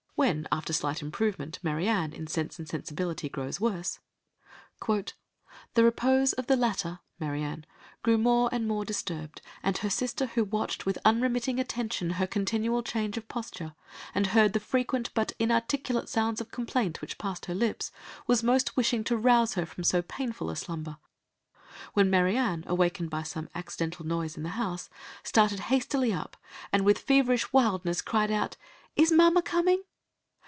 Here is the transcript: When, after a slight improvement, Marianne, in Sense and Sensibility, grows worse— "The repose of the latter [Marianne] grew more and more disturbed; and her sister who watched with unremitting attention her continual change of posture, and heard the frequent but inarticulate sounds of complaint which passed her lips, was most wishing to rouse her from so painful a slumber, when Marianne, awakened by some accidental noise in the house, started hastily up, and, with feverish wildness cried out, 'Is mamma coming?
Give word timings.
When, 0.21 0.47
after 0.51 0.69
a 0.69 0.73
slight 0.75 1.01
improvement, 1.01 1.57
Marianne, 1.63 2.13
in 2.13 2.27
Sense 2.27 2.59
and 2.59 2.69
Sensibility, 2.69 3.27
grows 3.27 3.59
worse— 3.59 3.97
"The 4.87 5.83
repose 5.83 6.33
of 6.33 6.45
the 6.45 6.55
latter 6.55 6.99
[Marianne] 7.19 7.65
grew 8.03 8.19
more 8.19 8.47
and 8.51 8.67
more 8.67 8.85
disturbed; 8.85 9.41
and 9.63 9.79
her 9.79 9.89
sister 9.89 10.27
who 10.27 10.43
watched 10.43 10.85
with 10.85 10.99
unremitting 11.05 11.59
attention 11.59 12.11
her 12.11 12.27
continual 12.27 12.83
change 12.83 13.17
of 13.17 13.27
posture, 13.29 13.73
and 14.13 14.27
heard 14.27 14.53
the 14.53 14.59
frequent 14.59 15.09
but 15.15 15.31
inarticulate 15.39 16.07
sounds 16.07 16.39
of 16.39 16.51
complaint 16.51 17.01
which 17.01 17.17
passed 17.17 17.47
her 17.47 17.55
lips, 17.55 17.91
was 18.27 18.43
most 18.43 18.77
wishing 18.77 19.03
to 19.05 19.17
rouse 19.17 19.55
her 19.55 19.65
from 19.65 19.83
so 19.83 20.03
painful 20.03 20.51
a 20.51 20.55
slumber, 20.55 20.97
when 21.95 22.11
Marianne, 22.11 22.63
awakened 22.67 23.09
by 23.09 23.23
some 23.23 23.49
accidental 23.55 24.05
noise 24.05 24.37
in 24.37 24.43
the 24.43 24.49
house, 24.49 24.87
started 25.23 25.61
hastily 25.71 26.13
up, 26.13 26.37
and, 26.71 26.85
with 26.85 26.99
feverish 26.99 27.51
wildness 27.51 28.03
cried 28.03 28.29
out, 28.29 28.55
'Is 28.95 29.11
mamma 29.11 29.41
coming? 29.41 29.81